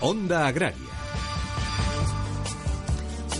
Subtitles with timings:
[0.00, 0.78] Onda Agraria.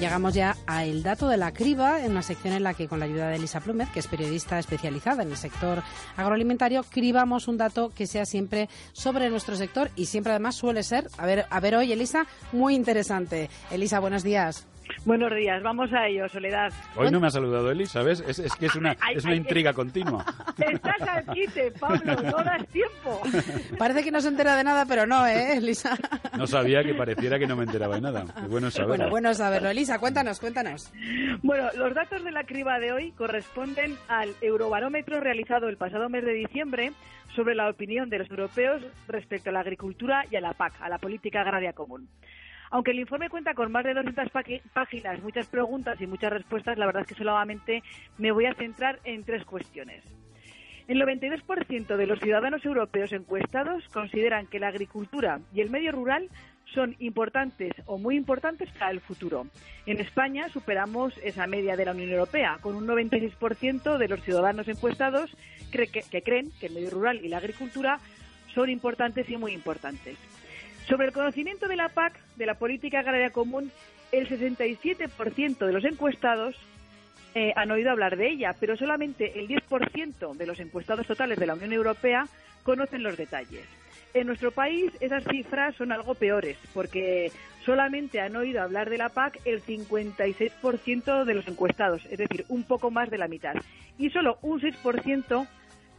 [0.00, 2.98] Llegamos ya a el dato de la criba, en una sección en la que con
[2.98, 5.82] la ayuda de Elisa Plumet, que es periodista especializada en el sector
[6.16, 11.08] agroalimentario, cribamos un dato que sea siempre sobre nuestro sector y siempre además suele ser,
[11.16, 13.48] a ver, a ver hoy Elisa, muy interesante.
[13.70, 14.66] Elisa, buenos días.
[15.06, 16.72] Buenos días, vamos a ello, Soledad.
[16.96, 18.24] Hoy no me ha saludado Eli, ¿sabes?
[18.26, 20.24] Es, es que es una, es una intriga continua.
[20.58, 21.44] Estás aquí,
[21.78, 23.22] Pablo, no das tiempo.
[23.78, 25.96] Parece que no se entera de nada, pero no, ¿eh, Elisa?
[26.36, 28.24] No sabía que pareciera que no me enteraba de nada.
[28.48, 28.96] bueno saberlo.
[28.96, 29.70] Bueno, bueno saberlo.
[29.70, 30.92] Elisa, cuéntanos, cuéntanos.
[31.40, 36.24] Bueno, los datos de la criba de hoy corresponden al eurobarómetro realizado el pasado mes
[36.24, 36.90] de diciembre
[37.36, 40.88] sobre la opinión de los europeos respecto a la agricultura y a la PAC, a
[40.88, 42.08] la Política Agraria Común.
[42.70, 44.28] Aunque el informe cuenta con más de 200
[44.72, 47.82] páginas, muchas preguntas y muchas respuestas, la verdad es que solamente
[48.18, 50.02] me voy a centrar en tres cuestiones.
[50.88, 56.28] El 92% de los ciudadanos europeos encuestados consideran que la agricultura y el medio rural
[56.72, 59.46] son importantes o muy importantes para el futuro.
[59.86, 64.68] En España superamos esa media de la Unión Europea, con un 96% de los ciudadanos
[64.68, 65.36] encuestados
[65.72, 67.98] que, que creen que el medio rural y la agricultura
[68.54, 70.16] son importantes y muy importantes.
[70.88, 73.72] Sobre el conocimiento de la PAC, de la Política Agraria Común,
[74.12, 76.54] el 67% de los encuestados
[77.34, 81.46] eh, han oído hablar de ella, pero solamente el 10% de los encuestados totales de
[81.46, 82.26] la Unión Europea
[82.62, 83.66] conocen los detalles.
[84.14, 87.32] En nuestro país esas cifras son algo peores, porque
[87.64, 92.62] solamente han oído hablar de la PAC el 56% de los encuestados, es decir, un
[92.62, 93.54] poco más de la mitad.
[93.98, 95.48] Y solo un 6%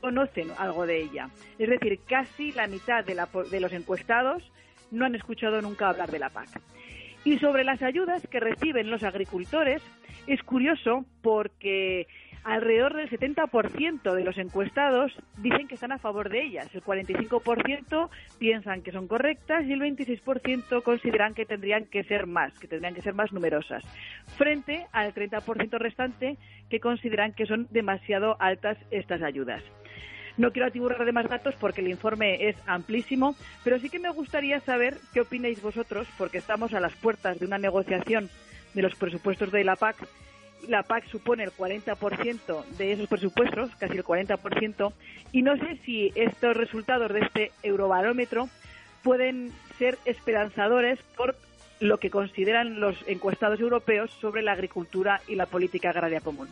[0.00, 1.28] conocen algo de ella.
[1.58, 3.20] Es decir, casi la mitad de,
[3.50, 4.42] de los encuestados
[4.90, 6.48] no han escuchado nunca hablar de la PAC.
[7.24, 9.82] Y sobre las ayudas que reciben los agricultores,
[10.26, 12.06] es curioso porque
[12.46, 18.08] alrededor del 70% de los encuestados dicen que están a favor de ellas, el 45%
[18.38, 22.94] piensan que son correctas y el 26% consideran que tendrían que ser más, que tendrían
[22.94, 23.82] que ser más numerosas,
[24.36, 26.38] frente al 30% restante
[26.70, 29.64] que consideran que son demasiado altas estas ayudas.
[30.36, 34.10] No quiero atiburrar de más datos porque el informe es amplísimo, pero sí que me
[34.10, 38.28] gustaría saber qué opináis vosotros, porque estamos a las puertas de una negociación
[38.74, 39.96] de los presupuestos de la PAC.
[40.68, 44.92] La PAC supone el 40% de esos presupuestos, casi el 40%,
[45.32, 48.48] y no sé si estos resultados de este eurobarómetro
[49.02, 51.36] pueden ser esperanzadores por
[51.80, 56.48] lo que consideran los encuestados europeos sobre la agricultura y la política agraria común.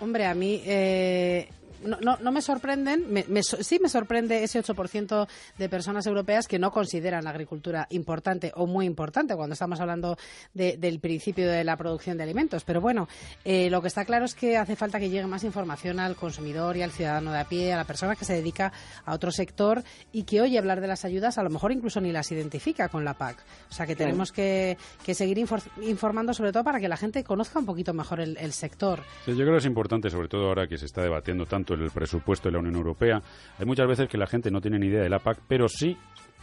[0.00, 1.48] Hombre, a mí eh,
[1.82, 3.04] no, no, me sorprenden,
[3.42, 5.28] sí me sorprende ese 8%
[5.58, 10.16] de personas europeas que no consideran la agricultura importante o muy importante cuando estamos hablando
[10.54, 12.64] del principio de la producción de alimentos.
[12.64, 13.08] Pero bueno,
[13.44, 16.76] eh, lo que está claro es que hace falta que llegue más información al consumidor
[16.76, 18.72] y al ciudadano de a pie, a la persona que se dedica
[19.04, 22.12] a otro sector y que oye hablar de las ayudas, a lo mejor incluso ni
[22.12, 23.44] las identifica con la PAC.
[23.70, 25.38] O sea que tenemos que, seguir
[25.82, 29.02] informando sobre todo para que la gente conozca un poquito mejor el, sector.
[29.26, 32.48] yo creo que es importante, sobre todo ahora que se está debatiendo tanto el presupuesto
[32.48, 33.22] de la Unión Europea.
[33.58, 35.96] Hay muchas veces que la gente no tiene ni idea de la PAC, pero sí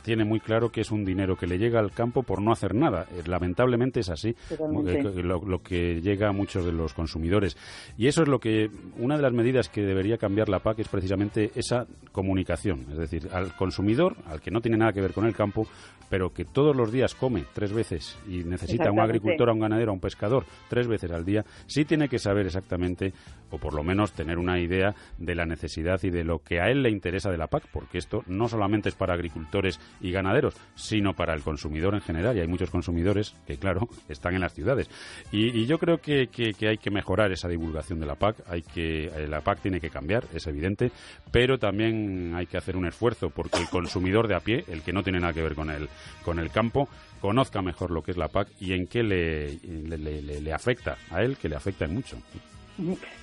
[0.06, 2.76] tiene muy claro que es un dinero que le llega al campo por no hacer
[2.76, 3.08] nada.
[3.12, 7.58] Eh, lamentablemente es así, eh, lo, que llega a muchos de los consumidores.
[7.98, 10.90] Y eso es lo que, una de las medidas que debería cambiar la PAC es
[10.90, 12.86] precisamente esa comunicación.
[12.92, 15.68] Es decir, al consumidor, al que no tiene nada que ver con el campo,
[16.08, 19.60] pero que todos los días come tres veces y necesita a un agricultor, a un
[19.60, 23.12] ganadero, a un pescador tres veces al día, sí tiene que saber exactamente,
[23.50, 26.70] o por lo menos tener una idea de la necesidad y de lo que a
[26.70, 30.56] él le interesa de la PAC, porque esto no solamente es para agricultores y ganaderos,
[30.76, 32.38] sino para el consumidor en general.
[32.38, 34.90] Y hay muchos consumidores que, claro, están en las ciudades.
[35.32, 36.30] Y, yo creo que,
[36.62, 38.38] hay que mejorar esa divulgación de la PAC.
[38.48, 40.92] Hay que, eh, la PAC tiene que cambiar, es evidente,
[41.32, 44.94] pero también hay que hacer un esfuerzo porque el consumidor de a pie, el que
[44.94, 45.90] no tiene nada que ver con el,
[46.24, 46.88] con el campo,
[47.20, 51.38] conozca mejor lo que es la PAC y en qué le, le, afecta a él,
[51.38, 52.18] que le afecta en mucho.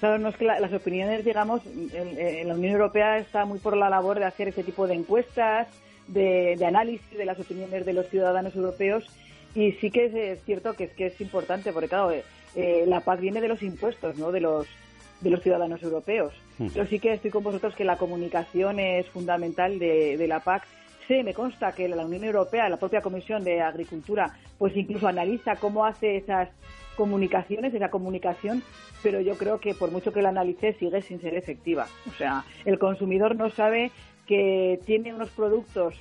[0.00, 4.48] Claro, que las opiniones, digamos, la Unión Europea está muy por la labor de hacer
[4.48, 5.68] ese tipo de encuestas,
[6.12, 9.04] de, análisis de las opiniones de los ciudadanos europeos
[9.54, 12.24] y sí que es, cierto que es que es importante porque claro eh,
[12.54, 14.66] eh, la PAC viene de los impuestos no de los
[15.20, 16.68] de los ciudadanos europeos hmm.
[16.74, 20.64] pero sí que estoy con vosotros que la comunicación es fundamental de, de la PAC
[21.08, 25.56] Sí, me consta que la Unión Europea, la propia Comisión de Agricultura, pues incluso analiza
[25.56, 26.48] cómo hace esas
[26.96, 28.62] comunicaciones, esa comunicación,
[29.02, 31.86] pero yo creo que por mucho que la analice sigue sin ser efectiva.
[32.08, 33.90] O sea, el consumidor no sabe
[34.26, 35.94] que tiene unos productos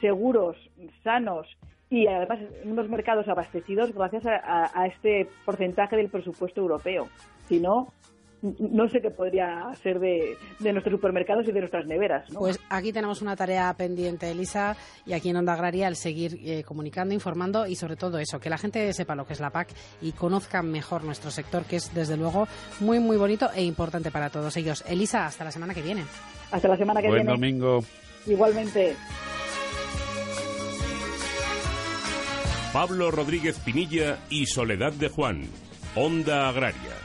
[0.00, 0.56] seguros,
[1.02, 1.46] sanos
[1.88, 7.08] y además unos mercados abastecidos gracias a, este porcentaje del presupuesto europeo.
[7.48, 7.92] Si no,
[8.42, 12.26] no sé qué podría ser de, nuestros supermercados y de nuestras neveras.
[12.34, 16.64] Pues aquí tenemos una tarea pendiente, Elisa, y aquí en Onda Agraria el seguir eh,
[16.64, 19.68] comunicando, informando y sobre todo eso, que la gente sepa lo que es la PAC
[20.00, 22.48] y conozca mejor nuestro sector, que es desde luego
[22.80, 24.84] muy, muy bonito e importante para todos ellos.
[24.88, 26.04] Elisa, hasta la semana que viene.
[26.50, 27.24] Hasta la semana que viene.
[27.24, 27.84] Buen domingo.
[28.26, 28.96] Igualmente.
[32.72, 35.42] Pablo Rodríguez Pinilla y Soledad de Juan,
[35.94, 36.96] Onda Agraria.